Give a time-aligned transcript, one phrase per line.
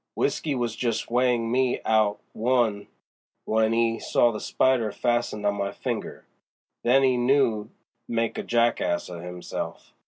[0.17, 2.87] W'isky was just weighin' me out one
[3.45, 6.25] w'en 'e saw the spider fastened on my finger;
[6.81, 7.65] then 'e knew
[8.07, 9.93] he'd made a jack ass of 'imself.